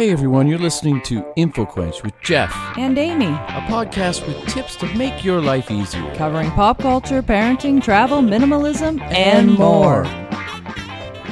[0.00, 4.86] Hey everyone, you're listening to InfoQuench with Jeff, and Amy, a podcast with tips to
[4.94, 6.14] make your life easier.
[6.14, 10.04] covering pop culture, parenting, travel, minimalism, and more.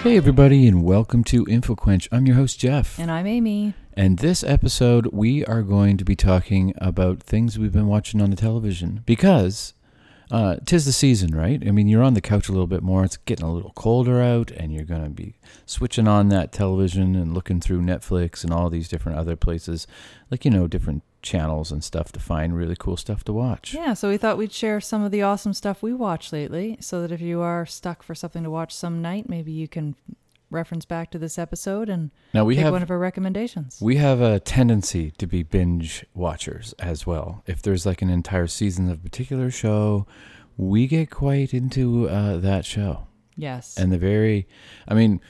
[0.03, 2.09] Hey everybody, and welcome to InfoQuench.
[2.13, 3.73] I'm your host Jeff, And I'm Amy.
[3.95, 8.29] and this episode we are going to be talking about things we've been watching on
[8.29, 9.73] the television because
[10.31, 11.63] uh, tis the season, right?
[11.67, 13.05] I mean, you're on the couch a little bit more.
[13.05, 15.35] It's getting a little colder out, and you're going to be
[15.65, 19.87] switching on that television and looking through Netflix and all these different other places,
[20.31, 23.75] like you know, different channels and stuff to find really cool stuff to watch.
[23.75, 27.01] Yeah, so we thought we'd share some of the awesome stuff we watched lately so
[27.03, 29.97] that if you are stuck for something to watch some night, maybe you can
[30.51, 33.79] reference back to this episode and Now we have one of our recommendations.
[33.81, 37.43] We have a tendency to be binge watchers as well.
[37.47, 40.07] If there's like an entire season of a particular show,
[40.57, 43.07] we get quite into uh, that show.
[43.37, 43.77] yes.
[43.77, 44.49] And the very,
[44.87, 45.21] I mean,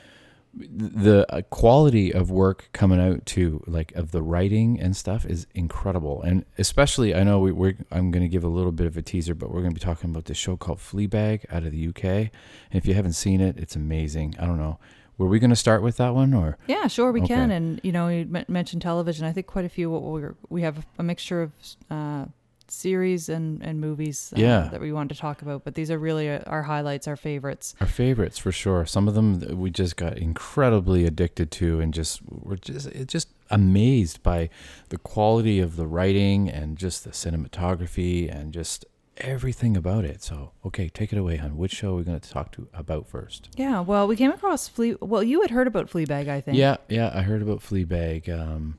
[0.55, 5.47] the uh, quality of work coming out too, like of the writing and stuff, is
[5.55, 6.23] incredible.
[6.23, 7.77] And especially, I know we, we're.
[7.91, 9.85] I'm going to give a little bit of a teaser, but we're going to be
[9.85, 12.05] talking about this show called Fleabag out of the UK.
[12.05, 12.31] And
[12.73, 14.35] if you haven't seen it, it's amazing.
[14.39, 14.79] I don't know.
[15.19, 16.57] Were we going to start with that one or?
[16.69, 17.35] yeah, sure, we Okay.
[17.35, 17.51] can.
[17.51, 19.27] And, you know, you mentioned television.
[19.27, 21.53] I think quite a few, we're, we have a mixture of
[21.91, 22.27] uh,
[22.69, 24.69] series and, and movies uh, Yeah.
[24.71, 25.65] that we wanted to talk about.
[25.65, 27.75] But these are really uh, our highlights, our favorites.
[27.81, 28.87] Our favorites for sure.
[28.87, 34.23] Some of them we just got incredibly addicted to, and just we're just just amazed
[34.23, 34.51] by
[34.91, 38.85] the quality of the writing and just the cinematography and just
[39.21, 40.23] everything about it.
[40.23, 41.57] So, okay, take it away, hon.
[41.57, 43.51] Which show are we going to talk to about first?
[43.57, 44.97] Yeah, well, we came across Flea.
[45.01, 46.57] Well, you had heard about Fleabag, I think.
[46.59, 48.29] Yeah, yeah, I heard about Fleabag.
[48.29, 48.79] Um,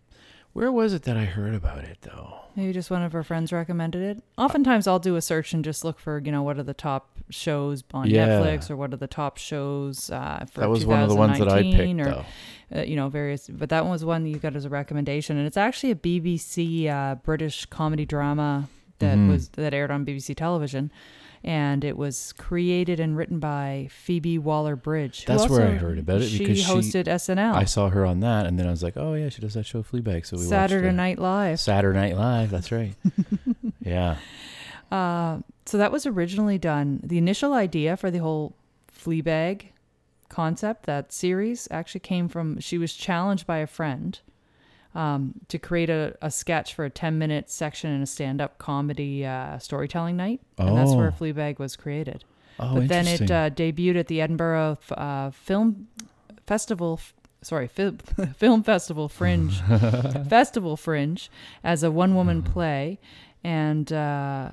[0.54, 2.36] where was it that I heard about it though?
[2.56, 4.24] Maybe just one of our friends recommended it.
[4.38, 7.08] Oftentimes, I'll do a search and just look for, you know, what are the top
[7.30, 8.28] shows on Yeah.
[8.28, 11.38] Netflix or what are the top shows uh, for That was one of the ones
[11.40, 12.26] that I picked or, though.
[12.76, 13.48] uh, you know, various.
[13.48, 16.90] But that one was one you got as a recommendation, and it's actually a BBC
[16.90, 18.68] uh, British comedy drama
[19.00, 19.30] that Mhm.
[19.30, 20.92] was that aired on BBC television,
[21.44, 25.24] and it was created and written by Phoebe Waller-Bridge.
[25.26, 28.06] who That's where I heard about it She because she- hosted SNL, I saw her
[28.06, 30.26] on that, and then I was like, oh yeah, she does that show Fleabag.
[30.26, 30.98] So we Saturday watched it.
[30.98, 31.60] Night Live.
[31.60, 32.50] Saturday Night Live.
[32.50, 32.94] That's right.
[33.84, 34.18] yeah.
[34.92, 37.00] Uh, so that was originally done.
[37.04, 38.56] The initial idea for the whole
[38.92, 39.68] Fleabag
[40.30, 44.20] concept, that series, actually came from she was challenged by a friend
[44.96, 48.58] um, to create a, a sketch for a 10 minute section in a stand up
[48.58, 50.42] comedy uh, storytelling night.
[50.58, 51.12] And that's where Oh.
[51.24, 52.24] Fleabag was created.
[52.60, 55.88] Oh, but then it uh, debuted at the Edinburgh uh, Film
[56.48, 57.00] Festival.
[57.42, 57.92] Sorry, Fi-
[58.36, 59.54] Film Festival Fringe,
[60.28, 61.30] Festival Fringe,
[61.64, 62.52] as a one-woman Mm-hmm.
[62.52, 63.00] play,
[63.46, 64.52] and uh,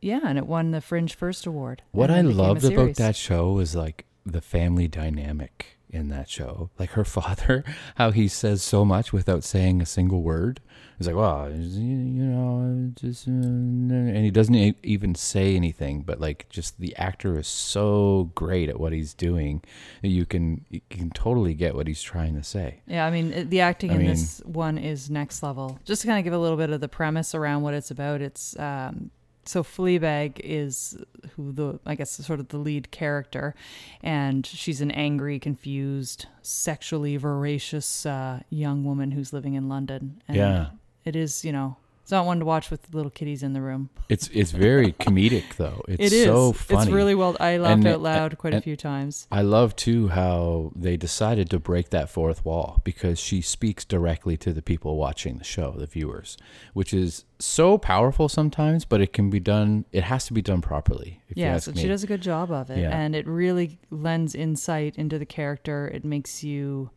[0.00, 1.82] yeah, and it won the Fringe First Award.
[1.90, 6.08] What I then became a loved about that show was like the family dynamic in
[6.08, 6.70] that show.
[6.78, 7.64] Like her father,
[7.96, 10.60] how he says so much without saying a single word.
[10.98, 14.54] He's like, well, you know, just, uh, and he doesn't
[14.84, 19.62] even say anything, but like, just the actor is so great at what he's doing
[20.02, 22.80] that you can you can totally get what he's trying to say.
[22.86, 25.80] Yeah, I mean the acting I in mean- this one is next level.
[25.84, 28.20] Just to kind of give a little bit of the premise around what it's about.
[28.20, 29.10] It's um,
[29.48, 30.96] so Fleabag is
[31.36, 33.54] who the I guess sort of the lead character,
[34.02, 40.22] and she's an angry, confused, sexually voracious uh, young woman who's living in London.
[40.28, 40.70] And Yeah.
[41.04, 41.44] it is.
[41.44, 43.88] You know, it's not one to watch with little kiddies in the room.
[44.10, 45.82] It's it's very comedic though.
[45.88, 46.24] It's It is.
[46.26, 46.82] so funny.
[46.82, 47.34] It's really well.
[47.40, 49.26] I laughed And- out loud quite a few times.
[49.32, 54.36] I love too how they decided to break that fourth wall because she speaks directly
[54.36, 56.36] to the people watching the show, the viewers,
[56.74, 59.86] which is so powerful sometimes, but it can be done.
[59.90, 61.22] It has to be done properly.
[61.30, 61.82] If you Yes, ask and me.
[61.82, 62.94] she does a good job of it, Yeah.
[62.94, 65.88] and it really lends insight into the character.
[65.88, 66.90] It makes you,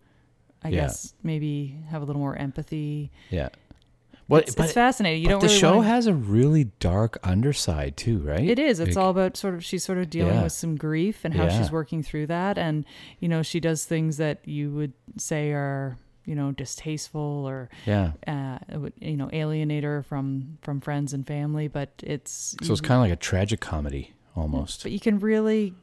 [0.61, 0.81] I Yeah.
[0.81, 3.09] guess, maybe have a little more empathy.
[3.29, 3.49] Yeah.
[4.29, 5.21] Well, it's, it's fascinating.
[5.23, 8.43] You don't the really show wanna- has a really dark underside too, right?
[8.43, 8.79] It is.
[8.79, 10.43] It's Like, all about sort of she's sort of dealing Yeah.
[10.43, 11.57] with some grief and how Yeah.
[11.57, 12.83] she's working through that, and
[13.19, 18.11] you know she does things that you would say are you know distasteful or Yeah.
[18.27, 22.81] uh, would, you know alienate her from from friends and family, but it's So it's
[22.81, 24.83] kind of like a tragic comedy almost.
[24.83, 25.73] But you can really,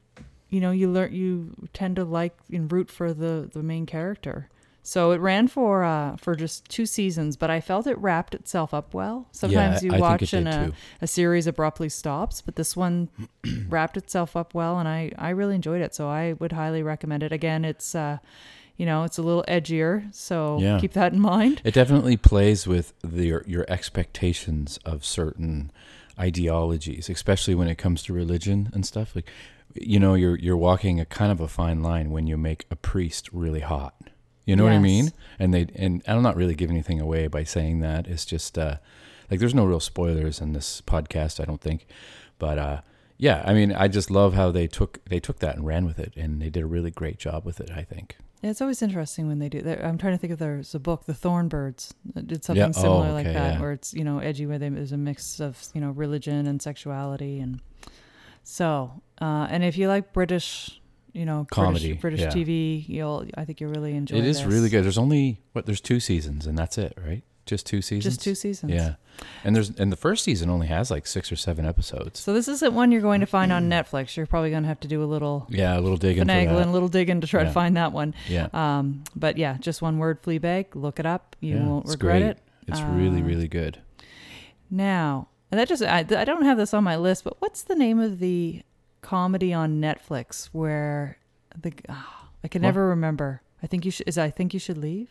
[0.51, 4.51] you know, you learn you tend to like and root for the the main character.
[4.87, 8.75] So it ran for uh for just two seasons, but I felt it wrapped itself
[8.75, 9.27] up well.
[9.33, 13.09] Sometimes I- you I watch and a, a series abruptly stops, but this one
[13.69, 15.95] wrapped itself up well, and I I really enjoyed it.
[15.95, 17.33] So I would highly recommend it.
[17.33, 18.19] Again, it's uh,
[18.77, 20.79] you know, it's a little edgier, so Yeah.
[20.81, 21.63] keep that in mind.
[21.65, 25.71] It definitely plays with the, your, your expectations of certain
[26.19, 29.15] ideologies, especially when it comes to religion and stuff.
[29.15, 29.31] Like,
[29.75, 32.77] you know, you're you're walking a kind of a fine line when you make a
[32.77, 33.95] priest really hot.
[34.45, 35.11] You know what I mean?
[35.39, 38.07] And they and I'm not really giving anything away by saying that.
[38.07, 38.77] It's just uh,
[39.31, 41.87] like there's no real spoilers in this podcast, I don't think.
[42.39, 42.81] But uh,
[43.17, 45.99] yeah, I mean, I just love how they took they took that and ran with
[45.99, 47.71] it, and they did a really great job with it.
[47.71, 48.17] I think.
[48.43, 49.63] Yeah, It's always interesting when they do.
[49.63, 52.69] there- I'm trying to think if there's a book, The Thornbirds, that did something Yeah,
[52.77, 53.61] oh, similar like that, yeah.
[53.61, 56.61] where it's you know edgy, where they, there's a mix of you know religion and
[56.61, 57.61] sexuality, and
[58.43, 60.81] so uh, and if you like British,
[61.15, 62.43] you know Comedy, British, British yeah.
[62.45, 64.17] TV, you'll I think you'll really enjoy.
[64.17, 64.25] It.
[64.25, 64.47] It is this.
[64.47, 64.85] really good.
[64.85, 67.23] There's only what there's two seasons, and that's it, right?
[67.47, 68.15] Just two seasons.
[68.15, 68.73] Just two seasons.
[68.73, 68.95] Yeah,
[69.45, 72.19] and there's and the first season only has like six or seven episodes.
[72.21, 74.17] So this isn't one you're going to find on Netflix.
[74.17, 76.71] You're probably going to have to do a little Yeah, a little digging finagling, a
[76.71, 77.49] little digging to try Yeah.
[77.49, 78.15] to find that one.
[78.29, 80.75] Yeah, Um, but yeah, just one word, Fleabag.
[80.75, 81.37] Look it up.
[81.41, 82.31] You Yeah, won't regret great.
[82.31, 82.39] it.
[82.67, 83.79] it's really Uh, really good.
[84.71, 87.75] Now, and that just I, I don't have this on my list, but what's the
[87.77, 88.63] name of the
[89.05, 91.19] comedy on Netflix where
[91.61, 92.69] the ah, I can What?
[92.69, 93.43] never remember.
[93.63, 95.11] I think you should is I think you should leave.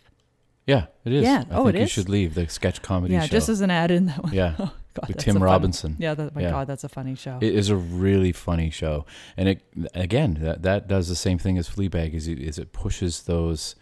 [0.66, 1.24] Yeah, it is.
[1.24, 1.44] Yeah.
[1.52, 1.92] I Oh, think it you is?
[1.92, 3.28] should leave the sketch comedy yeah, show.
[3.38, 4.34] just as an ad in that one.
[4.34, 4.56] yeah,
[4.94, 5.96] God, with Tim fun- Robinson.
[6.00, 6.52] Yeah, that, my Yeah.
[6.52, 7.38] God, that's a funny show.
[7.42, 9.06] It is a really funny show,
[9.38, 9.62] and it
[9.94, 12.14] again that that does the same thing as Fleabag.
[12.14, 13.76] Is it, is it pushes those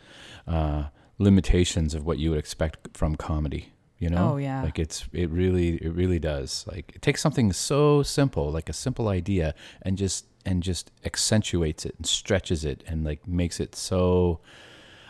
[0.47, 0.85] uh,
[1.19, 3.73] limitations of what you would expect from comedy.
[4.01, 4.63] You know, Oh, yeah.
[4.63, 6.65] like it's it really it really does.
[6.67, 9.53] Like it takes something so simple, like a simple idea,
[9.83, 14.39] and just and just accentuates it and stretches it and like makes it so.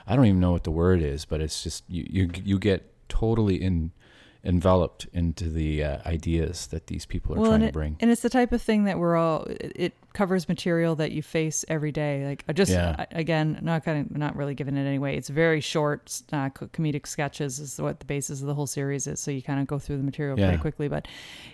[0.06, 2.92] I don't even know what the word is, but it's just you you you get
[3.08, 3.92] totally in
[4.44, 7.96] enveloped into the uh, ideas that these people are well, trying to it, bring.
[8.00, 9.44] and it's the type of thing that we're all.
[9.46, 12.26] It, it covers material that you face every day.
[12.26, 12.96] Like I just Yeah.
[13.00, 15.16] I- again, not kind of not really giving it anyway.
[15.16, 19.20] It's very short uh, comedic sketches is what the basis of the whole series is.
[19.20, 20.48] So you kind of go through the material Yeah.
[20.48, 20.88] pretty quickly.
[20.88, 21.08] But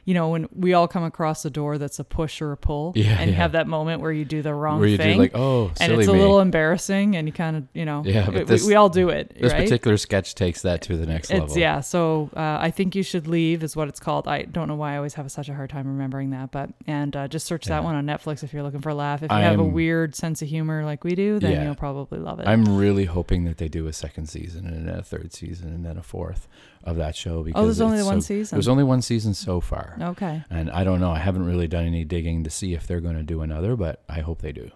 [0.06, 2.94] you know, when we all come across a door that's a push or a pull,
[2.96, 5.16] Yeah, and you have that moment where you do the wrong where you thing.
[5.18, 6.20] do like, oh, and it's a me.
[6.20, 9.10] little embarrassing, and you kind of, you know, Yeah, but we- this- we, all do
[9.10, 9.64] it, this right?
[9.64, 11.58] particular sketch takes that to the next It's level.
[11.58, 11.82] yeah.
[11.82, 14.28] So uh, I think you should leave is what it's called.
[14.28, 17.16] I don't know why I always have such a hard time remembering that, but and
[17.16, 19.22] uh, just search that one on Netflix if you're looking for a laugh.
[19.22, 21.64] If you have a I'm- weird sense of humor like we do, then Yeah.
[21.66, 22.48] you'll probably love it.
[22.48, 25.86] I'm really hoping that they do a second season and then a third season and
[25.86, 26.48] then a fourth
[26.84, 28.56] of that show because oh, there's only it's the one so- season.
[28.56, 30.44] There's only one season so far, okay.
[30.50, 31.12] and I don't know.
[31.12, 34.04] I haven't really done any digging to see if they're going to do another, but
[34.10, 34.72] I hope they do.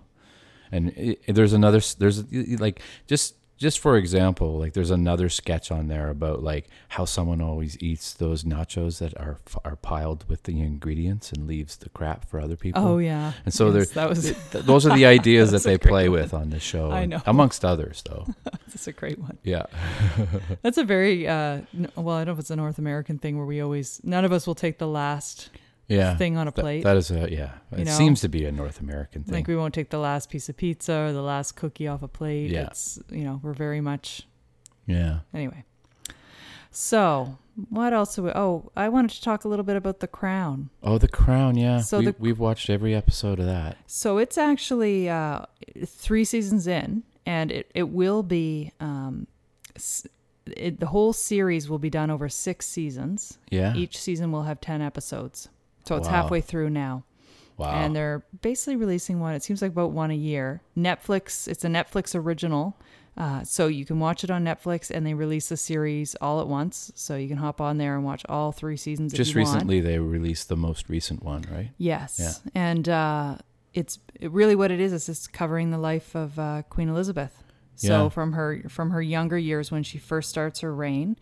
[0.71, 1.77] And i- there's another.
[1.79, 2.23] s- There's
[2.59, 7.41] like just just for example, like there's another sketch on there about like how someone
[7.41, 12.25] always eats those nachos that are are piled with the ingredients and leaves the crap
[12.27, 12.81] for other people.
[12.85, 13.33] Oh yeah.
[13.45, 16.19] And so Yes, that was Th- those are the ideas that they play one.
[16.19, 16.91] with on this show.
[16.91, 17.21] I know.
[17.25, 18.25] amongst others, though.
[18.67, 19.37] that's a great one.
[19.43, 19.67] Yeah,
[20.63, 22.15] That's a very uh, n- well.
[22.15, 24.47] I don't know if it's a North American thing where we always none of us
[24.47, 25.49] will take the last
[25.91, 26.15] yeah.
[26.17, 26.83] thing on a plate.
[26.83, 27.51] that is a yeah.
[27.71, 27.91] You It know?
[27.91, 29.33] seems to be a North American thing.
[29.35, 32.07] Like we won't take the last piece of pizza or the last cookie off a
[32.07, 32.49] plate.
[32.51, 32.67] Yeah.
[32.67, 34.27] It's you know we're very much
[34.88, 35.19] yeah.
[35.33, 35.63] Anyway,
[36.71, 37.38] so
[37.69, 38.17] what else?
[38.17, 40.69] We, oh, I wanted to talk a little bit about The Crown.
[40.81, 41.57] Oh, The Crown.
[41.57, 41.81] Yeah.
[41.81, 43.77] So we, we've watched every episode of that.
[43.87, 45.41] So it's actually uh,
[45.85, 49.27] three seasons in, and it it will be um,
[49.75, 50.07] s-
[50.47, 53.37] it, the whole series will be done over six seasons.
[53.49, 53.75] Yeah.
[53.75, 55.49] Each season will have ten episodes,
[55.86, 56.13] so it's Wow.
[56.24, 57.04] halfway through now.
[57.57, 57.72] wow.
[57.74, 59.36] and they're basically releasing one.
[59.36, 60.62] It seems like about one a year.
[60.75, 61.48] Netflix.
[61.48, 62.75] It's a Netflix original,
[63.18, 66.47] uh, so you can watch it on Netflix, and they release the series all at
[66.47, 69.14] once, so you can hop on there and watch all three seasons.
[69.14, 69.54] Just if you want.
[69.56, 71.69] recently, they released the most recent one, right?
[71.78, 72.18] Yes.
[72.19, 72.52] Yeah.
[72.56, 73.38] And uh,
[73.76, 74.92] it's it really what it is.
[74.92, 77.44] Is it's covering the life of uh, Queen Elizabeth.
[77.76, 78.09] So Yeah.
[78.09, 81.16] from her from her younger years when she first starts her reign,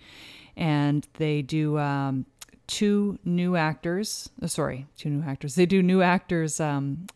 [0.55, 2.25] and they do um,
[2.69, 4.29] two new actors.
[4.41, 5.55] uh, sorry, two new actors.
[5.55, 7.07] They do new actors um,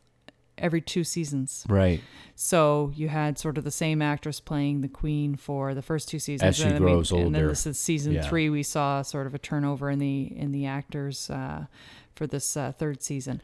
[0.57, 1.65] every two seasons.
[1.69, 2.01] Right.
[2.35, 6.19] So you had sort of the same actress playing the queen for the first two
[6.19, 6.47] seasons.
[6.49, 8.27] As she and, grows And then this is season Yeah.
[8.27, 8.49] three.
[8.49, 11.67] We saw sort of a turnover in the in the actors uh,
[12.15, 13.41] for this uh, third season.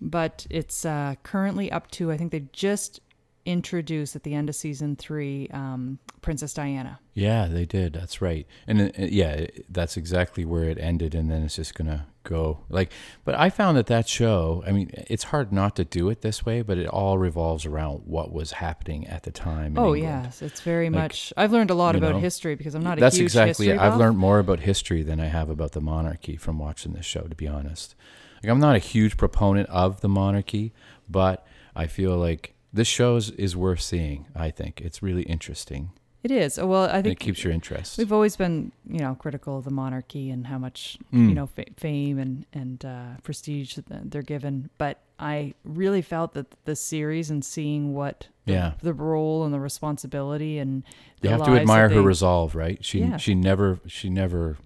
[0.00, 3.00] But it's uh, currently up to I think they just
[3.46, 6.98] introduced at the end of season three um, Princess Diana.
[7.12, 7.92] Yeah, they did.
[7.92, 8.46] That's right.
[8.66, 11.14] And uh, yeah, that's exactly where it ended.
[11.14, 12.90] And then it's just gonna go like.
[13.24, 14.64] But I found that that show.
[14.66, 18.02] I mean, it's hard not to do it this way, but it all revolves around
[18.06, 19.78] what was happening at the time.
[19.78, 20.24] oh England.
[20.24, 21.32] yes, it's very Like, much.
[21.36, 23.72] I've learned a lot about know, history because I'm not a That's huge exactly.
[23.72, 27.22] I've learned more about history than I have about the monarchy from watching this show.
[27.22, 27.94] To be honest,
[28.42, 30.72] like I'm not a huge proponent of the monarchy,
[31.08, 31.46] but
[31.76, 34.26] I feel like this show is, is worth seeing.
[34.36, 35.90] I think it's really interesting.
[36.22, 36.58] It is.
[36.58, 37.98] Oh, Well, I And think it keeps your interest.
[37.98, 41.28] We've always been, you know, critical of the monarchy and how much, Mm.
[41.28, 44.70] you know, fa- fame and and uh, prestige that they're given.
[44.78, 48.72] But I really felt that the series and seeing what the, Yeah.
[48.82, 50.82] the role and the responsibility and
[51.22, 52.82] You the have to admire that her resolve, right?
[52.84, 53.18] She Yeah.
[53.18, 54.56] she never she never,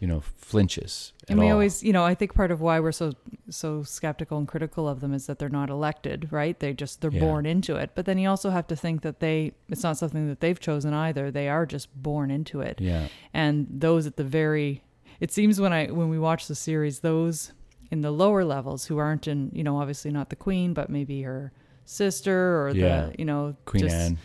[0.00, 1.12] you know, flinches.
[1.28, 1.52] And we all.
[1.52, 3.12] always, you know, I think part of why we're so
[3.50, 6.58] so skeptical and critical of them is that they're not elected, right?
[6.58, 7.20] They just they're Yeah.
[7.20, 7.90] born into it.
[7.94, 10.94] But then you also have to think that they it's not something that they've chosen
[10.94, 11.30] either.
[11.30, 12.80] They are just born into it.
[12.80, 13.08] Yeah.
[13.34, 14.82] And those at the very
[15.20, 17.52] it seems when I when we watch the series, those
[17.90, 21.22] in the lower levels who aren't in, you know, obviously not the queen, but maybe
[21.22, 21.52] her
[21.86, 23.06] sister or Yeah.
[23.06, 24.18] the, you know, Queen just, Anne.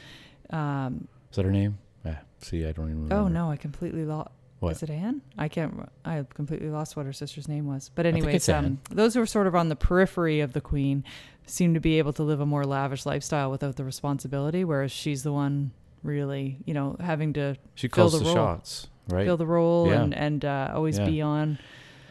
[0.50, 1.77] Um, Is that her name?
[2.06, 3.15] Ah, see, I don't even remember.
[3.15, 4.30] oh no, I completely lost.
[4.63, 4.72] What?
[4.74, 5.22] Is it Anne?
[5.38, 5.89] I can't.
[6.05, 7.89] I completely lost what her sister's name was.
[7.93, 11.03] But think anyways, um, those who are sort of on the periphery of the queen
[11.46, 15.24] seem to be able to live a more lavish lifestyle without the responsibility, whereas she's
[15.24, 18.34] the one really, you know, having to She fill calls the the, role.
[18.36, 19.25] shots, right?
[19.25, 20.01] fill the role Yeah.
[20.03, 21.05] and and uh, always Yeah.
[21.05, 21.60] be on.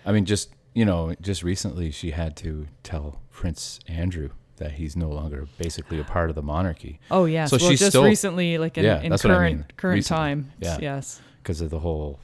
[0.05, 4.95] I mean, just you know, just recently she had to tell Prince Andrew that he's
[4.97, 7.51] no longer basically a part of the monarchy Oh yes.
[7.51, 9.67] So well, she's just still- recently, like in, Yeah, in that's what I current mean.
[9.77, 10.19] current Recently.
[10.19, 10.53] time.
[10.61, 10.79] Yeah.
[10.81, 11.21] Yes.
[11.43, 12.21] because of the whole,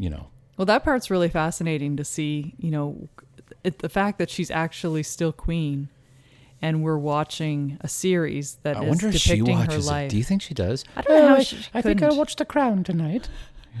[0.00, 0.26] you know,
[0.56, 2.54] Well, that part's really fascinating to see.
[2.58, 3.08] You know,
[3.62, 5.88] it, the fact that she's actually still queen,
[6.62, 9.90] and we're watching a series that I is wonder if she depicting her watches it.
[9.90, 10.10] life.
[10.10, 10.84] Do you think she does?
[10.96, 12.12] I don't know how Uh, she I think couldn't.
[12.12, 13.28] I'll watch The Crown tonight.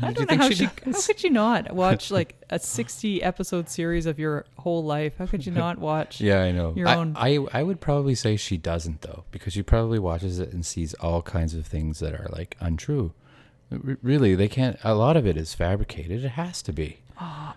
[0.00, 0.66] Do you don't know think how she.
[0.84, 1.06] does?
[1.06, 5.14] How could you not watch like a sixty episode series of your whole life?
[5.18, 6.20] How could you not watch?
[6.28, 6.72] Yeah, I know.
[6.76, 10.38] Your I, own- I I would probably say she doesn't though, because she probably watches
[10.38, 13.12] it and sees all kinds of things that are like untrue.
[13.70, 14.78] Really, they can't.
[14.82, 16.24] A lot of it is fabricated.
[16.24, 16.98] It has to be.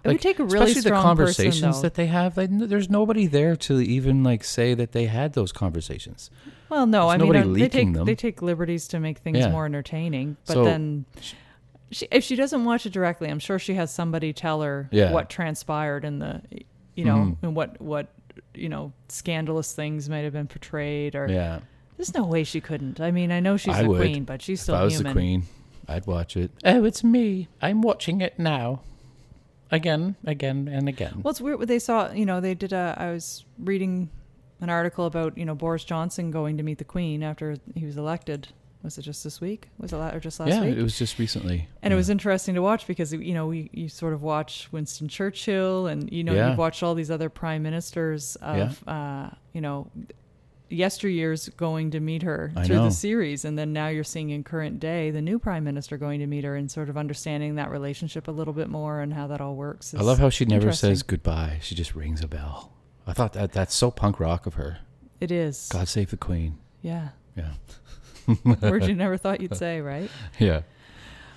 [0.03, 2.35] It would take a really especially strong the conversations person, that they have.
[2.35, 6.29] Like, there's nobody there to even like say that they had those conversations.
[6.69, 8.05] Well, no, There's I mean nobody uh, they leaking take them.
[8.05, 9.49] they take liberties to make things Yeah.
[9.51, 11.05] more entertaining, but So- then.
[11.91, 15.11] She, if she doesn't watch it directly, I'm sure she has somebody tell her Yeah.
[15.13, 16.41] what transpired in the,
[16.95, 17.37] you know, Mhm.
[17.43, 18.07] and what what
[18.55, 21.15] you know scandalous things might have been portrayed.
[21.15, 21.59] Or Yeah,
[21.95, 22.99] there's no way she couldn't.
[22.99, 24.01] I mean, I know she's I the would.
[24.01, 25.13] queen, but she's if still I was human.
[25.13, 25.43] the queen,
[25.87, 26.51] I'd watch it.
[26.63, 27.47] Oh, it's me.
[27.61, 28.81] I'm watching it now,
[29.71, 31.21] again, again, and again.
[31.23, 31.59] Well, it's weird.
[31.59, 32.95] what They saw, you know, they did a.
[32.97, 34.09] I was reading
[34.61, 37.97] an article about you know Boris Johnson going to meet the Queen after he was
[37.97, 38.47] elected.
[38.81, 39.69] Was it just this week?
[39.77, 40.77] Was it la- or just last yeah, week?
[40.77, 41.69] it was just recently.
[41.81, 41.95] And yeah.
[41.95, 45.87] it was interesting to watch because you know we you sort of watch Winston Churchill
[45.87, 46.49] and you know Yeah.
[46.49, 49.89] you've watched all these other prime ministers of uh, you know
[50.73, 52.83] yesteryears going to meet her I through know.
[52.85, 56.19] the series and then now you're seeing in current day the new prime minister going
[56.19, 59.27] to meet her and sort of understanding that relationship a little bit more and how
[59.27, 59.93] that all works.
[59.93, 61.59] I love how she never says goodbye.
[61.61, 62.73] She just rings a bell.
[63.05, 64.79] I thought that that's so punk rock of her.
[65.19, 65.69] it is.
[65.71, 66.57] God save the queen.
[66.81, 67.09] Yeah.
[67.37, 67.53] Yeah.
[68.61, 70.09] Words you never thought you'd say, right?
[70.39, 70.61] Yeah.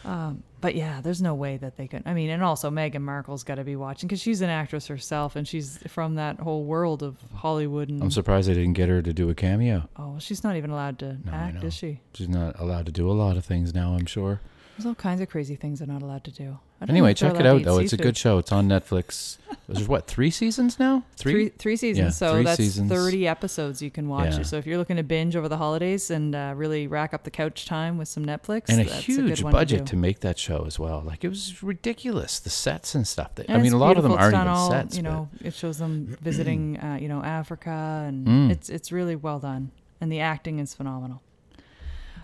[0.07, 2.03] Um, but yeah, there's no way that they could.
[2.07, 5.35] I mean, and also Meghan Markle's got to be watching because she's an actress herself
[5.37, 7.89] and she's from that whole world of Hollywood.
[7.89, 9.89] And I'm surprised they didn't get her to do a cameo.
[9.97, 12.01] oh, she's not even allowed to No, act, is she?
[12.15, 14.41] She's not allowed to do a lot of things now, I'm sure.
[14.77, 16.59] There's all kinds of crazy things they're not allowed to do.
[16.81, 17.79] I don't know Anyway, check it out though.
[17.79, 18.37] It's a good show.
[18.37, 19.39] It's on Netflix.
[19.67, 21.03] There's what, three seasons now?
[21.17, 22.05] Three, three seasons.
[22.05, 22.91] Yeah, so three that's seasons.
[22.91, 24.37] 30 episodes you can watch.
[24.37, 24.43] Yeah.
[24.43, 27.31] So if you're looking to binge over the holidays and uh, really rack up the
[27.31, 30.65] couch time with some Netflix, and a huge good budget to, to, make that show
[30.67, 31.03] as well.
[31.05, 32.39] Like it was ridiculous.
[32.39, 33.35] The sets and stuff.
[33.37, 34.97] That, I mean, a lot of them aren't even all, sets.
[34.97, 38.51] You but- know, it shows them visiting, uh, you know, Africa, and Mm.
[38.51, 39.71] it's it's really well done,
[40.03, 41.23] and the acting is phenomenal.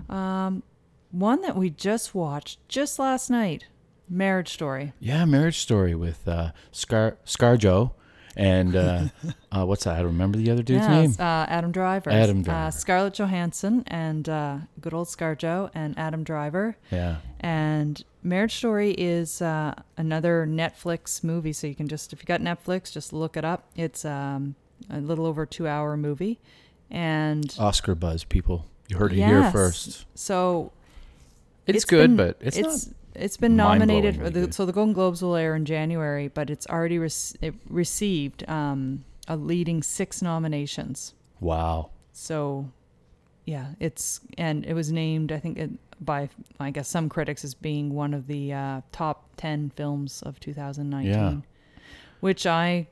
[0.08, 0.62] Um,
[1.12, 3.66] one that we just watched just last night,
[4.08, 4.92] Marriage Story.
[4.98, 7.92] Yeah, Marriage Story with uh, Scar ScarJo
[8.36, 9.04] and uh,
[9.52, 9.94] uh, what's that?
[9.94, 11.14] I don't remember the other dude's Yeah, name.
[11.18, 12.10] Uh, Adam Driver.
[12.10, 12.70] Adam Uh, Driver.
[12.72, 16.76] Scarlett Johansson and uh, good old Scar ScarJo and Adam Driver.
[16.90, 22.26] Yeah, And Marriage Story is uh, another Netflix movie, so you can just if you
[22.26, 23.68] got Netflix, just look it up.
[23.76, 24.54] It's um,
[24.90, 26.40] a little over two hour movie,
[26.90, 28.66] and Oscar buzz, people.
[28.88, 30.06] You heard it here first.
[30.14, 30.72] so
[31.66, 32.96] It's, it's good, been- but it's, it's not.
[33.14, 34.16] it's been nominated.
[34.16, 37.54] For the, so the Golden Globes will air in January, but it's already rec- it
[37.68, 41.14] received um, a leading six nominations.
[41.40, 41.90] Wow.
[42.12, 42.70] So,
[43.46, 46.28] yeah, it's and it was named I think it, by
[46.60, 51.10] I guess some critics as being one of the uh, top ten films of 2019,
[51.12, 51.36] Yeah.
[52.20, 52.88] which I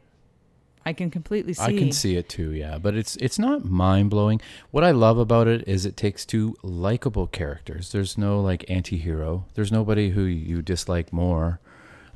[0.85, 1.63] I can completely see.
[1.63, 2.79] I can see it too, yeah.
[2.79, 4.41] But it's it's not mind blowing.
[4.71, 7.93] What I love about it is it takes two likable characters.
[7.93, 9.47] There's no like anti hero.
[9.55, 11.61] There's nobody who you dislike more.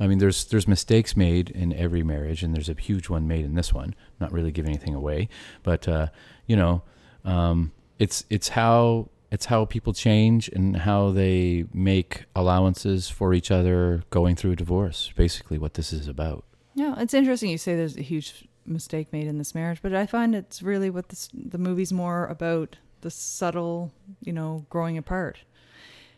[0.01, 3.45] I mean there's there's mistakes made in every marriage and there's a huge one made
[3.45, 3.95] in this one.
[4.19, 5.29] Not really giving anything away.
[5.63, 6.07] But uh,
[6.47, 6.83] you know,
[7.25, 13.51] um, it's it's how it's how people change and how they make allowances for each
[13.51, 15.13] other going through a divorce.
[15.15, 16.45] Basically what this is about.
[16.75, 20.07] Yeah, it's interesting you say there's a huge mistake made in this marriage, but I
[20.07, 25.39] find it's really what this the movie's more about the subtle, you know, growing apart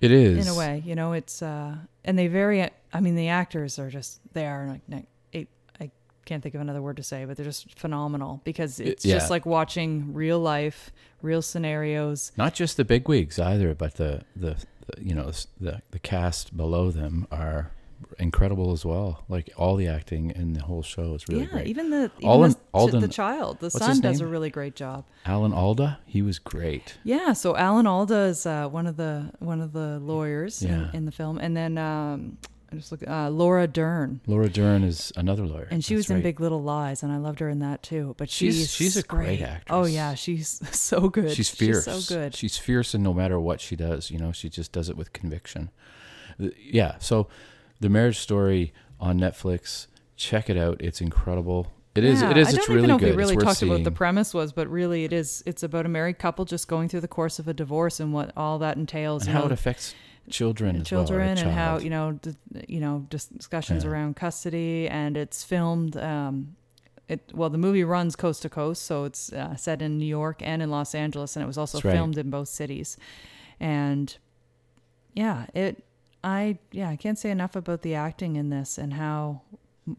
[0.01, 0.83] It is in a way.
[0.85, 2.69] You know, it's uh, and they vary.
[2.93, 5.49] I mean, the actors are just they are like it,
[5.81, 5.91] I
[6.25, 9.15] can't think of another word to say, but they're just phenomenal because it's yeah.
[9.15, 12.33] just like watching real life, real scenarios.
[12.37, 16.91] Not just the bigwigs either, but the, the the you know the the cast below
[16.91, 17.73] them are
[18.19, 19.25] incredible as well.
[19.29, 21.67] Like all the acting in the whole show is really yeah, great.
[21.67, 25.05] even the even Alden- the, Alden- the child, the son does a really great job.
[25.25, 26.99] Alan Alda, he was great.
[27.05, 30.91] Yeah, so Alan Alda is uh, one of the one of the lawyers Yeah.
[30.91, 32.39] in, in the film, and then um,
[32.73, 36.11] I just look uh, Laura Dern, Laura Dern is another lawyer, and she That's was
[36.11, 36.23] in right.
[36.25, 38.15] Big Little Lies, and I loved her in that too.
[38.19, 39.65] But She's- she's she's a great actress.
[39.71, 41.33] Oh yeah, she's so good.
[41.33, 41.85] She's fierce.
[41.85, 42.35] so good.
[42.35, 45.13] She's fierce, and no matter what she does, you know, she just does it with
[45.13, 45.71] conviction.
[46.39, 46.97] Yeah.
[46.99, 47.29] So,
[47.81, 49.87] the Marriage Story on Netflix.
[50.17, 50.81] Check it out.
[50.81, 51.73] It's incredible.
[51.95, 52.21] It is.
[52.21, 52.49] Yeah, It is.
[52.49, 53.09] I it's don't really even know good.
[53.09, 55.43] if we really talked about the premise was, but really it is.
[55.47, 58.33] It's about a married couple just going through the course of a divorce and what
[58.37, 59.23] all that entails.
[59.27, 59.95] and you how it affects
[60.29, 62.35] children, children well, and how you know d-
[62.69, 63.91] you know discussions Yeah.
[63.91, 66.57] around custody and it's filmed um
[67.09, 70.43] it well the movie runs coast to coast so it's uh, set in new york
[70.43, 71.93] and in los angeles and it was also That's right.
[71.95, 72.97] filmed in both cities
[73.61, 74.17] and
[75.15, 75.85] yeah it
[76.25, 79.41] i yeah i can't say enough about the acting in this and how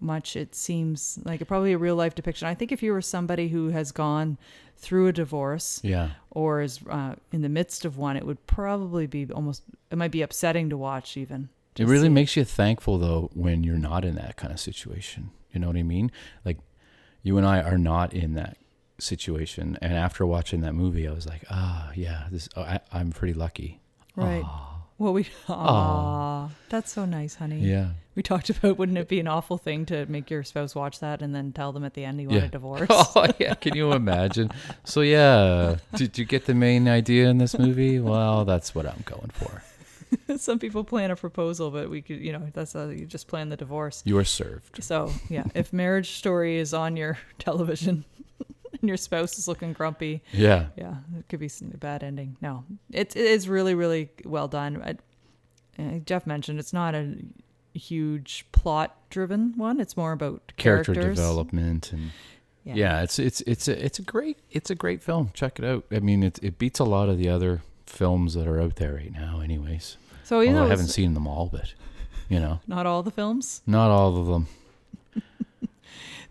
[0.01, 3.01] much it seems like a, probably a real life depiction i think if you were
[3.01, 4.37] somebody who has gone
[4.77, 6.09] through a divorce Yeah.
[6.31, 9.63] or is uh, in the midst of one, it would probably be almost.
[9.89, 11.49] It might be upsetting to watch even.
[11.73, 12.09] to It really see.
[12.09, 15.31] makes you thankful though when you're not in that kind of situation.
[15.51, 16.11] You know what I mean?
[16.45, 16.59] Like
[17.23, 18.57] you and I are not in that
[18.99, 19.79] situation.
[19.81, 23.81] And after watching that movie, I was like, ah, yeah, this I, I'm pretty lucky.
[24.15, 24.43] right.
[24.45, 24.76] Aw.
[24.99, 25.27] Well, we.
[25.49, 27.59] Aw, that's so nice, honey.
[27.59, 27.89] Yeah.
[28.15, 31.21] We talked about wouldn't it be an awful thing to make your spouse watch that
[31.21, 32.35] and then tell them at the end you Yeah.
[32.39, 32.87] want a divorce?
[32.89, 34.49] oh yeah, can you imagine?
[34.85, 37.99] So yeah, did you get the main idea in this movie?
[37.99, 39.61] Well, that's what I'm going for.
[40.37, 43.49] Some people plan a proposal, but we could, you know, that's how you just plan
[43.49, 44.01] the divorce.
[44.05, 44.83] You are served.
[44.83, 48.03] So yeah, if Marriage Story is on your television
[48.87, 50.67] and your spouse is looking grumpy, Yeah.
[50.77, 52.37] yeah, it could be a bad ending.
[52.41, 54.81] No, it, it is really, really well done.
[54.81, 57.17] I, uh, Jeff mentioned it's not a
[57.73, 59.79] huge plot-driven one.
[59.79, 61.17] It's more about Character characters.
[61.17, 62.11] development and
[62.63, 63.01] yeah.
[63.01, 65.31] it's it's it's a it's a great it's a great film.
[65.33, 65.85] Check it out.
[65.91, 68.93] I mean, it it beats a lot of the other films that are out there
[68.95, 69.39] right now.
[69.41, 71.73] Anyways, So you know, I haven't seen them all, but
[72.29, 73.61] you know, not all the films.
[73.67, 74.47] not all of them.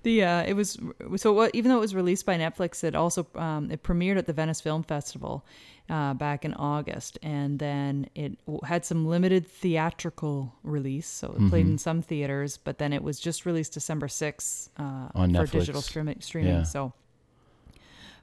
[0.06, 0.78] The uh, it was
[1.16, 4.26] so what even though it was released by Netflix, it also um, it premiered at
[4.26, 5.44] the Venice Film Festival
[5.90, 11.08] uh, back in August, and then it had some limited theatrical release.
[11.08, 11.70] So it played Mhm.
[11.70, 15.50] in some theaters, but then it was just released December sixth uh, On for Netflix.
[15.50, 16.20] digital streaming.
[16.20, 16.52] Streaming.
[16.54, 16.62] Yeah.
[16.62, 16.92] So,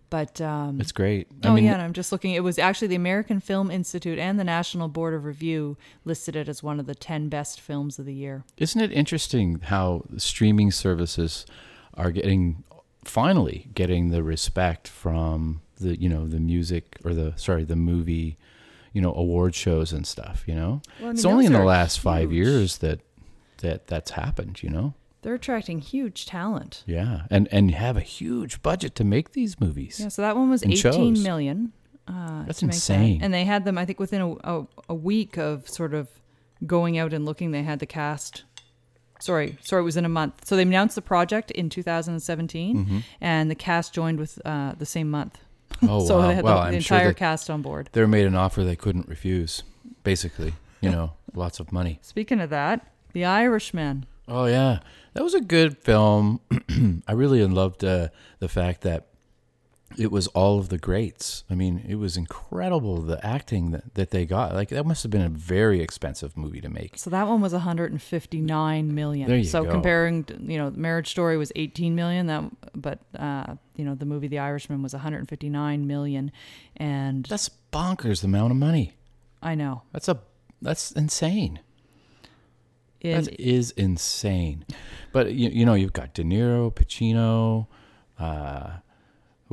[0.10, 1.28] but um, It's great.
[1.44, 2.32] oh mean, yeah, and I'm just looking.
[2.34, 6.48] It was actually the American Film Institute and the National Board of Review listed it
[6.48, 8.46] as one of the ten best films of the year.
[8.58, 11.46] Isn't it interesting how streaming services
[11.96, 12.64] are getting
[13.04, 18.38] finally getting the respect from the you know the music or the sorry the movie
[18.94, 22.00] you know award shows and stuff you know Well, I it's only in the last
[22.00, 23.02] five years that
[23.58, 26.84] that that's happened you know They're attracting huge talent.
[26.86, 30.50] yeah and and have a huge budget to make these movies Yeah, so that one
[30.50, 30.76] was eighteen
[31.16, 31.24] shows.
[31.24, 31.74] million.
[32.06, 32.76] Uh, That's make that.
[32.76, 33.22] insane.
[33.24, 36.10] And they had them, I think, within a, a, a week of sort of
[36.68, 37.52] going out and looking.
[37.52, 38.44] They had the cast.
[39.24, 40.46] Sorry, sorry, it was in a month.
[40.48, 43.04] So they announced the project in 2017, Mhm.
[43.22, 45.38] and the cast joined with uh, the same month.
[45.82, 47.90] oh so wow they had well the, the i'm sure entire cast on board.
[47.94, 49.64] they're made an offer they couldn't refuse
[50.04, 52.78] basically you know lots of money Speaking of that,
[53.14, 54.06] The Irishman.
[54.28, 54.80] Oh yeah,
[55.14, 56.40] that was a good film.
[57.08, 58.08] I really loved uh,
[58.40, 59.08] the fact that
[59.98, 61.44] it was all of the greats.
[61.50, 64.54] I mean, it was incredible the acting that, that they got.
[64.54, 66.98] Like that must have been a very expensive movie to make.
[66.98, 69.28] So that one was 159 million.
[69.28, 69.72] There you so go.
[69.72, 72.28] comparing, you know, the Marriage Story was 18 million.
[72.28, 72.44] That,
[72.76, 76.32] but uh, you know, the movie The Irishman was 159 million,
[76.78, 78.94] and That's bonkers the amount of money.
[79.42, 80.22] I know That's a
[80.62, 81.60] that's insane.
[83.02, 84.66] in That is insane.
[85.12, 87.68] But you, you know, you've got De Niro, Pacino,
[88.18, 88.78] uh,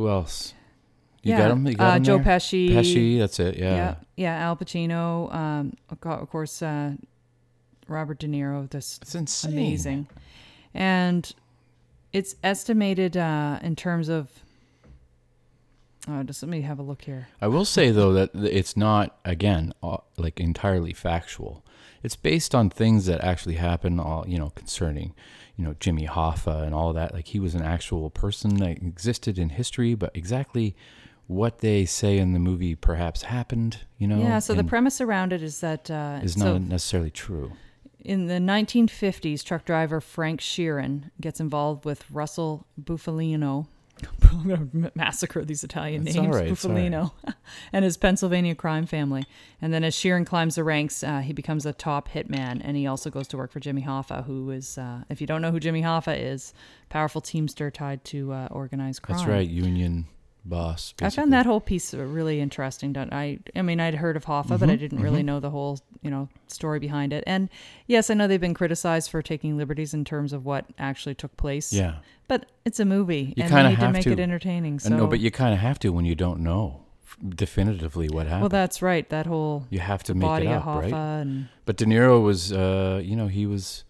[0.01, 0.55] who else?
[1.23, 1.67] You yeah, got him?
[1.67, 2.25] You got uh, him Joe there?
[2.25, 2.71] Pesci.
[2.71, 3.57] Pesci, that's it.
[3.59, 3.75] Yeah.
[3.75, 5.33] yeah, yeah, Al Pacino.
[5.35, 6.93] Um, of course, uh,
[7.87, 8.69] Robert De Niro.
[8.71, 9.53] This It's insane.
[9.53, 10.09] amazing,
[10.73, 11.31] and
[12.13, 14.31] it's estimated uh, in terms of.
[16.09, 17.29] Oh, just let me have a look here.
[17.43, 21.63] I will say though that it's not again uh, like entirely factual.
[22.03, 25.15] It's based on things that actually happen, All you know concerning,
[25.61, 27.13] you know Jimmy Hoffa and all that.
[27.13, 30.75] Like he was an actual person that existed in history, but exactly
[31.27, 33.81] what they say in the movie perhaps happened.
[33.99, 34.39] You know, yeah.
[34.39, 37.53] So the premise around it is that uh, is so not necessarily true.
[38.01, 43.67] in the 1950s, truck driver Frank Sheeran gets involved with Russell Bufalino.
[44.31, 46.17] I'm going to massacre these Italian names.
[46.29, 47.13] right, Bufalino
[47.73, 49.25] and his Pennsylvania crime family.
[49.61, 52.61] And then as Sheeran climbs the ranks, uh, he becomes a top hitman.
[52.65, 55.43] And he also goes to work for Jimmy Hoffa, who is, uh, if you don't
[55.43, 56.55] know who Jimmy Hoffa is,
[56.89, 59.19] powerful teamster tied to uh, organized crime.
[59.19, 60.07] That's right, union
[60.45, 60.95] boss.
[61.03, 62.93] I found that whole piece really interesting.
[62.93, 63.39] Don't I?
[63.55, 65.27] I mean, I'd heard of Hoffa, but I Mhm, didn't really mhm.
[65.27, 67.25] know the whole, you know, story behind it.
[67.27, 67.49] And
[67.87, 71.37] yes, I know they've been criticized for taking liberties in terms of what actually took
[71.37, 71.73] place.
[71.73, 71.97] Yeah,
[72.29, 74.13] But it's a movie, You and they need to make to.
[74.13, 74.79] it entertaining.
[74.81, 76.85] So, no, but you kind of have to when you don't know
[77.29, 78.43] definitively what happened.
[78.43, 79.09] well, that's right.
[79.11, 80.93] That whole you have to make it up, right?
[80.95, 83.85] and But De Niro was, uh, you know, he was,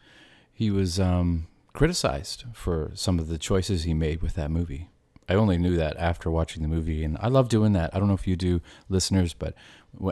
[0.53, 4.89] he was um, criticized for some of the choices he made with that movie.
[5.31, 7.95] I only knew that after watching the movie, and I love doing that.
[7.95, 9.55] I don't know if you do, listeners, but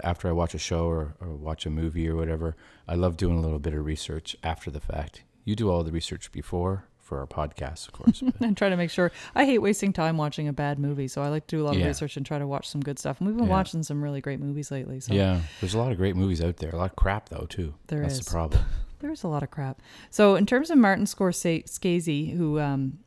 [0.04, 2.54] after I watch a show or, or watch a movie or whatever,
[2.87, 5.24] I love doing a little bit of research after the fact.
[5.44, 8.22] You do all the research before for our podcast, of course.
[8.40, 9.11] and try to make sure.
[9.35, 11.74] I hate wasting time watching a bad movie, so I like to do a lot
[11.74, 11.87] of Yeah.
[11.88, 13.18] research and try to watch some good stuff.
[13.18, 13.52] And we've been Yeah.
[13.52, 15.00] watching some really great movies lately.
[15.00, 16.70] So yeah, there's a lot of great movies out there.
[16.70, 17.74] A lot of crap though too.
[17.88, 18.26] There That's is.
[18.26, 18.62] the problem.
[19.00, 19.81] there's a lot of crap.
[20.11, 22.98] So in terms of Martin Scorsese, who um,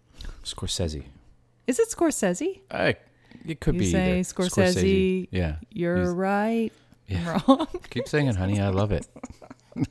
[0.44, 1.04] Scorsese.
[1.68, 2.60] Is it Scorsese?
[2.70, 2.96] I,
[3.48, 4.24] it could You be say either.
[4.24, 5.56] Scorsese, Yeah.
[5.72, 6.72] You're He's- right.
[7.08, 7.40] Yeah.
[7.48, 7.68] I'm wrong.
[7.90, 8.60] Keep saying it, honey.
[8.62, 9.08] I love it.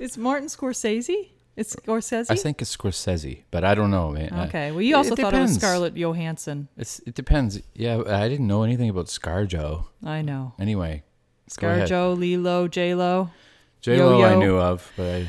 [0.00, 1.30] It's Martin Scorsese?
[1.56, 2.30] It's Scorsese?
[2.30, 4.32] I think it's Scorsese, but I don't know, man.
[4.46, 4.70] Okay.
[4.70, 5.56] Well, you also it thought it was.
[5.56, 6.68] Scarlett Johansson.
[6.76, 7.60] it's it depends.
[7.74, 9.86] Yeah, I didn't know anything about ScarJo.
[10.04, 10.54] I know.
[10.60, 11.02] Anyway,
[11.50, 13.30] ScarJo, Lilo, J Lo.
[13.80, 15.26] J Lo I knew of, but I.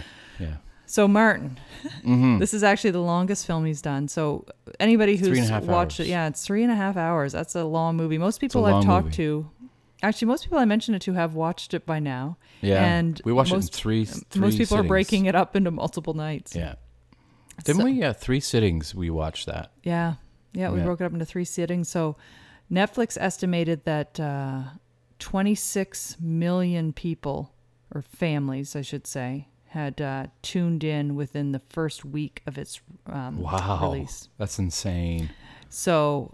[0.90, 1.60] So Martin,
[2.04, 2.40] Mm-hmm.
[2.40, 4.08] this is actually the longest film he's done.
[4.08, 4.46] So
[4.80, 6.08] anybody who's Three and a half watched hours.
[6.08, 7.32] it, yeah, it's three and a half hours.
[7.32, 8.18] That's a long movie.
[8.18, 9.16] Most people I've talked movie.
[9.18, 9.50] to,
[10.02, 12.38] actually, most people I mentioned it to have watched it by now.
[12.62, 14.06] yeah, and we watched most- it in three.
[14.06, 16.56] three Most people are breaking it up into multiple nights.
[16.56, 16.74] Yeah,
[17.64, 17.92] didn't So- we?
[17.92, 18.96] Yeah, three sittings.
[18.96, 19.72] We watched that.
[19.84, 20.16] Yeah.
[20.54, 20.86] Yeah, we Yeah.
[20.86, 21.88] broke it up into three sittings.
[21.90, 22.18] So
[22.72, 24.64] Netflix estimated that uh,
[25.20, 27.54] 26 million people,
[27.94, 32.82] or families, I should say, had uh, tuned in within the first week of its
[33.08, 34.28] um, Wow, release.
[34.38, 35.30] that's insane.
[35.70, 36.34] So,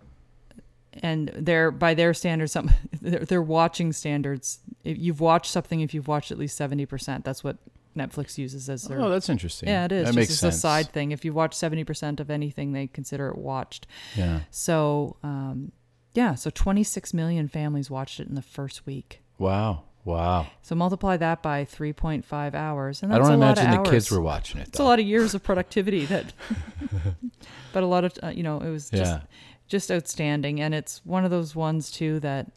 [1.03, 2.71] and they're by their standards, some
[3.01, 4.59] their, their watching standards.
[4.83, 7.57] If you've watched something, if you've watched at least seventy percent, that's what
[7.97, 9.67] Netflix uses as their Oh, that's interesting.
[9.69, 10.01] yeah, it is.
[10.03, 10.55] That just makes as sense.
[10.55, 11.11] a side thing.
[11.11, 13.87] If you watch seventy percent of anything, they consider it watched.
[14.15, 14.41] Yeah.
[14.51, 15.71] So, um,
[16.13, 19.21] yeah, so 26 million families watched it in the first week.
[19.37, 19.83] Wow.
[20.05, 20.47] Wow.
[20.61, 24.09] So multiply that by 3.5 hours, and I that's don't a lot imagine the kids
[24.11, 24.67] were watching it.
[24.69, 26.31] It's a lot of years of productivity that,
[27.73, 29.21] but a lot of uh, you know it was just Yeah.
[29.67, 32.51] just outstanding, and it's one of those ones too that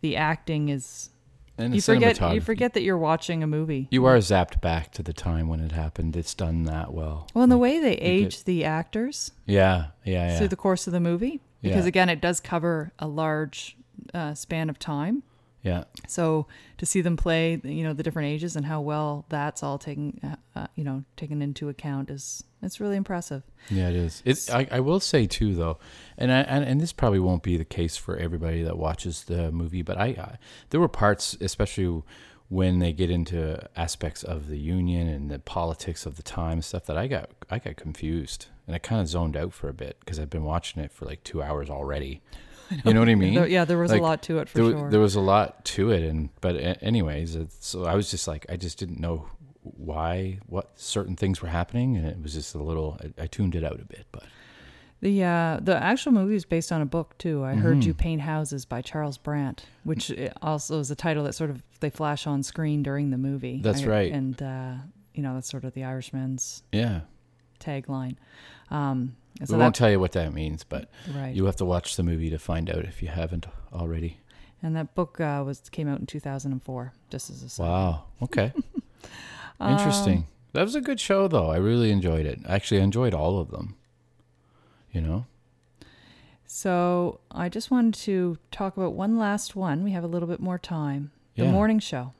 [0.00, 1.10] the acting is
[1.58, 3.86] And you forget you forget that you're watching a movie.
[3.90, 6.16] You are zapped back to the time when it happened.
[6.16, 7.28] It's done that well.
[7.34, 9.86] well, and the way they get- age the actors Yeah.
[10.04, 10.26] Yeah.
[10.28, 10.38] Yeah.
[10.38, 11.88] through the course of the movie, because Yeah.
[11.88, 13.76] again, it does cover a large
[14.14, 15.22] uh, span of time.
[15.62, 15.84] Yeah.
[16.08, 16.46] So
[16.78, 20.18] to see them play, you know, the different ages and how well that's all taken,
[20.22, 23.42] uh, uh, you know, taken into account is it's really impressive.
[23.68, 24.22] Yeah, it is.
[24.24, 24.50] It's.
[24.50, 25.78] I, I will say too, though,
[26.16, 29.52] and I and, and this probably won't be the case for everybody that watches the
[29.52, 30.38] movie, but I, I
[30.70, 32.02] there were parts, especially
[32.48, 36.86] when they get into aspects of the union and the politics of the time stuff,
[36.86, 39.98] that I got I got confused and I kind of zoned out for a bit
[40.00, 42.22] because I've been watching it for like two hours already.
[42.84, 43.34] You know what I mean?
[43.34, 44.90] There- yeah, there was Like, a lot to it for there, sure.
[44.90, 48.46] there was a lot to it, and but anyways, it's, so I was just like
[48.48, 49.26] I just didn't know
[49.62, 52.98] why what certain things were happening, and it was just a little.
[53.18, 54.24] I, I tuned it out a bit, but.
[55.00, 57.44] the uh, the actual movie is based on a book too.
[57.44, 57.86] I heard Mhm.
[57.86, 61.62] you paint houses by Charles Brandt, which uh, also is a title that sort of
[61.80, 63.60] they flash on screen during the movie.
[63.62, 64.12] That's I- right.
[64.12, 64.74] and uh,
[65.14, 67.00] you know that's sort of the Irishman's Yeah.
[67.58, 68.16] tagline.
[68.70, 71.34] Um, and we won't tell you what that means, but right.
[71.34, 74.18] you have to watch the movie to find out if you haven't already.
[74.62, 76.92] and that book uh, was came out in 2004.
[77.10, 77.64] Just as a side.
[77.64, 78.04] Wow.
[78.22, 78.52] Okay.
[79.62, 80.26] Um, Interesting.
[80.54, 81.50] That was a good show, though.
[81.50, 82.40] I really enjoyed it.
[82.48, 83.76] Actually, I enjoyed all of them.
[84.90, 85.26] You know?
[86.46, 89.84] So I just wanted to talk about one last one.
[89.84, 91.10] We have a little bit more time.
[91.36, 91.52] The Yeah.
[91.52, 92.12] morning show.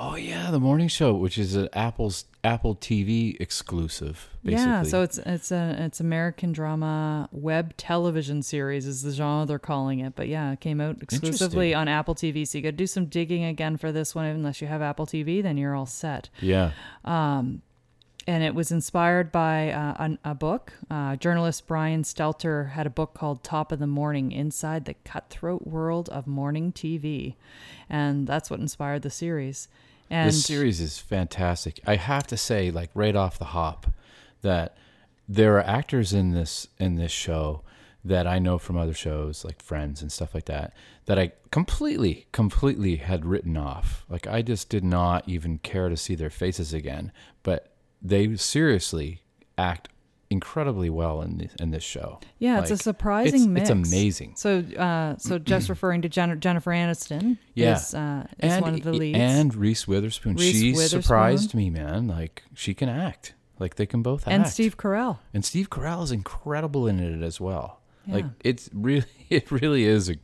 [0.00, 4.28] Oh yeah, the morning show, which is an Apple's Apple TV exclusive.
[4.44, 4.64] Basically.
[4.64, 9.58] Yeah, so it's it's a it's American drama web television series is the genre they're
[9.58, 10.14] calling it.
[10.14, 12.46] But yeah, it came out exclusively on Apple TV.
[12.46, 14.26] So you got to do some digging again for this one.
[14.26, 16.30] Unless you have Apple TV, then you're all set.
[16.40, 16.70] yeah,
[18.28, 20.74] and it was inspired by uh, an, a book.
[20.90, 25.66] Uh, journalist Brian Stelter had a book called Top of the Morning Inside the Cutthroat
[25.66, 27.36] World of Morning TV.
[27.88, 29.68] And that's what inspired the series.
[30.10, 31.80] And this series is fantastic.
[31.86, 33.86] I have to say, like right off the hop,
[34.42, 34.76] that
[35.28, 37.62] there are actors in this in this show
[38.04, 40.72] that I know from other shows like Friends and stuff like that
[41.06, 44.04] that I completely completely had written off.
[44.08, 47.12] Like I just did not even care to see their faces again.
[47.42, 49.22] But they seriously
[49.56, 49.88] act
[50.30, 52.20] incredibly well in this, in this show.
[52.38, 53.70] yeah, it's a surprising it's, mix.
[53.70, 54.34] It's amazing.
[54.36, 57.76] So, uh, so just referring to Jen- Jennifer Aniston Yeah.
[57.76, 59.18] is, uh, is and one of the leads.
[59.18, 60.36] and Reese Witherspoon.
[60.36, 61.02] Reese she Witherspoon.
[61.02, 62.08] surprised me, man.
[62.08, 63.34] Like she can act.
[63.58, 64.34] Like they can both act.
[64.34, 65.18] and Steve Carell.
[65.34, 67.80] And Steve Carell is incredible in it as well.
[68.06, 68.30] Like Yeah.
[68.44, 70.16] it's really, it really is a,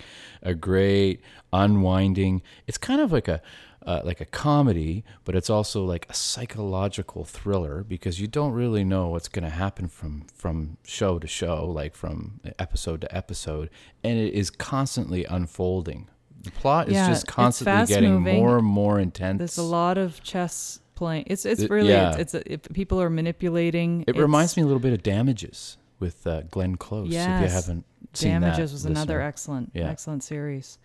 [0.42, 1.20] a great
[1.52, 2.42] unwinding.
[2.66, 3.40] It's kind of like a,
[3.86, 8.84] uh, like a comedy, but it's also like a psychological thriller because you don't really
[8.84, 13.68] know what's going to happen from from show to show, like from episode to episode,
[14.02, 16.08] and it is constantly unfolding.
[16.42, 18.36] The plot is just constantly getting fast-moving.
[18.38, 19.38] more and more intense.
[19.38, 21.24] There's a lot of chess playing.
[21.26, 22.16] It's it's It- really yeah.
[22.16, 24.04] it's, it's a, if people are manipulating.
[24.06, 27.08] It reminds me a little bit of Damages with uh, Glenn Close.
[27.08, 29.88] If you haven't seen Damages that, was another excellent Yeah.
[29.88, 30.78] excellent series.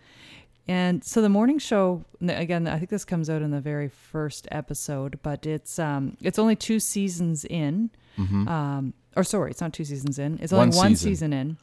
[0.68, 4.46] And so the morning show again, I think this comes out in the very first
[4.52, 7.90] episode, but it's um it's only two seasons in.
[8.16, 8.48] Mhm.
[8.48, 10.38] Um or sorry, it's not two seasons in.
[10.40, 11.08] It's only one season.
[11.10, 11.56] season in.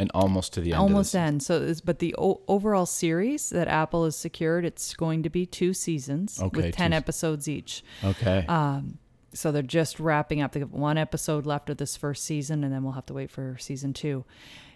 [0.00, 0.80] and almost to the end.
[0.80, 1.42] almost end.
[1.42, 5.44] So, it's, but the o- overall series that Apple has secured, it's going to be
[5.44, 7.82] two seasons Okay, with ten two- episodes each.
[8.04, 8.44] Okay.
[8.48, 8.98] Um,
[9.34, 10.52] so they're just wrapping up.
[10.52, 13.30] They have one episode left of this first season, and then we'll have to wait
[13.30, 14.24] for season two.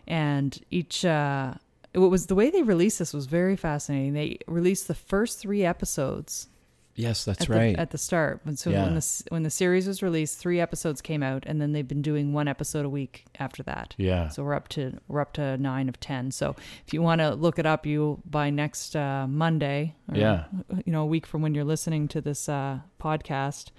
[0.06, 1.54] And each, uh,
[1.94, 4.14] what was the way they released this was very fascinating.
[4.14, 6.48] They released the first three episodes
[6.94, 7.74] yes, that's at right.
[7.74, 8.40] the, at the start.
[8.44, 8.85] And so Yeah.
[8.85, 12.02] when the when the series was released, three episodes came out, and then they've been
[12.02, 13.94] doing one episode a week after that.
[13.98, 14.28] yeah.
[14.28, 16.31] So we're up to we're up to nine of ten.
[16.31, 16.55] So
[16.87, 20.44] if you want to look it up, you by next uh, Monday, or, Yeah.
[20.85, 23.70] you know, a week from when you're listening to this uh, podcast,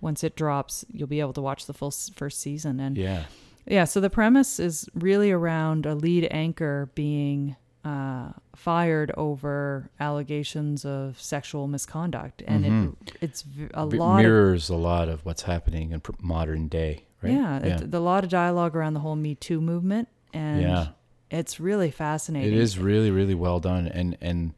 [0.00, 2.80] once it drops, you'll be able to watch the full s- first season.
[2.80, 3.24] And yeah.
[3.66, 3.84] yeah.
[3.84, 11.20] so the premise is really around a lead anchor being uh, fired over allegations of
[11.20, 12.92] sexual misconduct, and Mhm.
[13.08, 17.04] it it's a B- lot of mirrors a lot of what's happening in modern day,
[17.22, 17.32] right?
[17.32, 20.86] yeah, It's, a lot of dialogue around the whole Me Too movement, and yeah.
[21.30, 22.52] it's really fascinating.
[22.52, 24.54] It is really, really well done, and and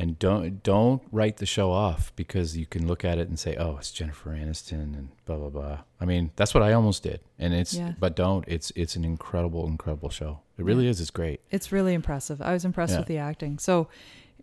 [0.00, 3.54] and don't don't write the show off because you can look at it and say,
[3.56, 5.78] oh, it's Jennifer Aniston and blah blah blah.
[6.00, 7.92] I mean, that's what I almost did, and it's Yeah.
[7.98, 8.44] but don't.
[8.48, 10.40] It's it's an incredible, incredible show.
[10.58, 11.00] It really is.
[11.00, 11.40] It's great.
[11.50, 12.40] It's really impressive.
[12.42, 12.98] I was impressed Yeah.
[13.00, 13.58] with the acting.
[13.58, 13.88] So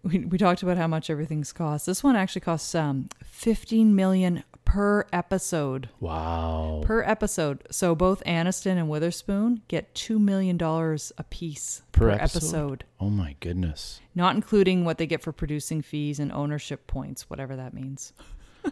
[0.08, 1.86] we, we talked about how much everything's cost.
[1.86, 5.88] This one actually costs um 15 million per episode.
[6.02, 6.82] Wow.
[6.86, 7.64] Per episode.
[7.72, 12.38] So both Aniston and Witherspoon get 2 million dollars a piece Per per, episode?
[12.38, 12.84] episode.
[13.00, 14.02] oh my goodness.
[14.16, 18.12] Not including what they get for producing fees and ownership points, whatever that means.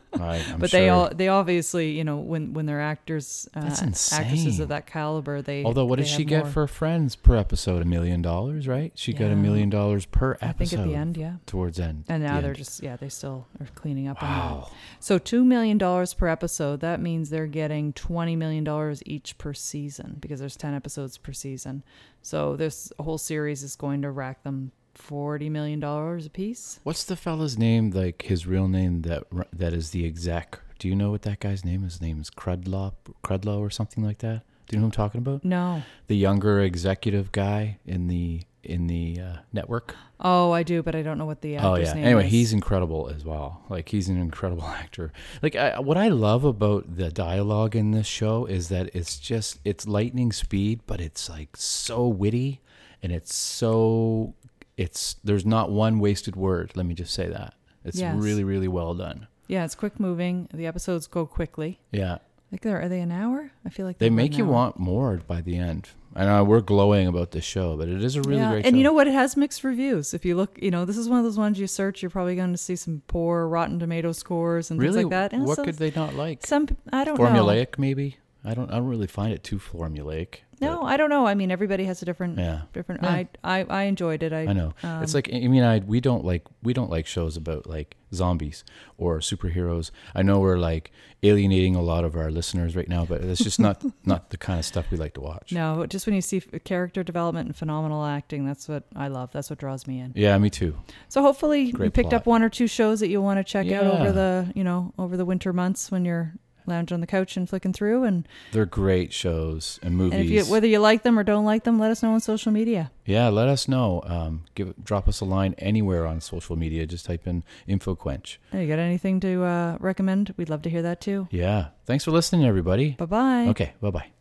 [0.13, 0.79] I'm but sure.
[0.79, 5.41] they all they obviously, you know, when when they're actors uh, actresses of that caliber,
[5.41, 6.51] they Although, what did she get more.
[6.51, 7.81] for Friends per episode?
[7.81, 8.91] A million dollars, right?
[8.95, 11.33] She got a million dollars per episode I think at the end, yeah.
[11.45, 12.05] Towards end.
[12.07, 12.57] And the now they're end.
[12.57, 14.37] just yeah, they still are cleaning up on that.
[14.37, 14.71] wow.
[14.99, 16.79] So two million dollars per episode.
[16.79, 21.33] That means they're getting twenty million dollars each per season because there's ten episodes per
[21.33, 21.83] season.
[22.21, 26.79] So this whole series is going to rack them forty million dollars a piece.
[26.83, 27.91] What's the fella's name?
[27.91, 30.59] Like his real name that that is the exec.
[30.79, 31.93] Do you know what that guy's name is?
[31.93, 34.43] His name is Crudlow, Crudlow or something like that.
[34.67, 35.45] Do you know who I'm talking about?
[35.45, 35.83] No.
[36.07, 39.95] The younger executive guy in the in the uh, network.
[40.19, 42.03] Oh, I do, but I don't know what the actor's oh yeah.
[42.03, 42.31] Anyway, is.
[42.31, 43.61] he's incredible as well.
[43.69, 45.13] Like he's an incredible actor.
[45.41, 49.59] Like I, what I love about the dialogue in this show is that it's just
[49.63, 52.61] it's lightning speed, but it's like so witty
[53.03, 54.33] and it's so
[54.77, 56.71] it's there's not one wasted word.
[56.75, 57.53] Let me just say that.
[57.83, 58.15] It's Yes.
[58.17, 59.27] really really well done.
[59.47, 60.47] yeah, it's quick moving.
[60.53, 61.79] The episodes go quickly.
[61.91, 62.17] Yeah.
[62.51, 63.51] Like they're are they an hour?
[63.65, 64.51] I feel like They make you hour.
[64.51, 65.89] want more by the end.
[66.17, 68.51] I know uh, we're glowing about this show, but it is a really yeah.
[68.51, 68.77] great and show.
[68.77, 69.07] you know what?
[69.07, 70.13] It has mixed reviews.
[70.13, 72.35] If you look, you know, this is one of those ones you search, you're probably
[72.37, 75.33] going to see some poor Rotten Tomato scores and really, things like that.
[75.33, 76.45] And what could they not like?
[76.45, 77.25] some I don't know.
[77.25, 78.17] Formulaic, maybe.
[78.45, 78.71] I don't.
[78.71, 80.39] I don't really find it too formulaic.
[80.61, 81.27] No, I don't know.
[81.27, 82.61] I mean, everybody has a different yeah.
[82.73, 83.03] different.
[83.03, 83.09] Yeah.
[83.09, 84.31] I, I I enjoyed it.
[84.31, 84.73] I, I know.
[84.83, 87.95] Um, it's like I mean, I we don't like we don't like shows about like
[88.13, 88.63] zombies
[88.97, 89.91] or superheroes.
[90.13, 90.91] I know we're like
[91.23, 94.59] alienating a lot of our listeners right now, but it's just not not the kind
[94.59, 95.51] of stuff we like to watch.
[95.51, 99.31] no, just when you see character development and phenomenal acting, that's what I love.
[99.31, 100.13] That's what draws me in.
[100.15, 100.77] Yeah, me too.
[101.09, 102.13] So hopefully you picked plot.
[102.13, 104.93] up one or two shows that you'll want to check out over the you know
[104.97, 106.33] over the winter months when you're
[106.67, 108.03] lounge on the couch and flicking through.
[108.03, 110.19] And, They're great shows and movies.
[110.19, 112.19] and if you, whether you like them or don't like them, let us know on
[112.19, 112.91] social media.
[113.05, 114.01] yeah, let us know.
[114.05, 116.85] Um, give drop us a line anywhere on social media.
[116.85, 118.37] Just type in InfoQuench.
[118.51, 120.33] Hey, you got anything to uh, recommend?
[120.37, 121.27] We'd love to hear that too.
[121.31, 121.67] Yeah.
[121.85, 122.91] Thanks for listening, everybody.
[122.91, 123.47] Bye bye.
[123.49, 123.73] Okay.
[123.81, 124.14] Bye bye.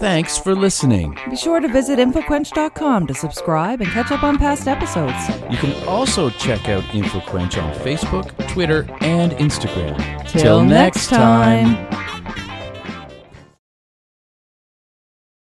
[0.00, 1.18] Thanks for listening.
[1.28, 5.28] Be sure to visit InfoQuench.com to subscribe and catch up on past episodes.
[5.50, 10.26] You can also check out InfoQuench on Facebook, Twitter, and Instagram.
[10.26, 12.09] Till next time.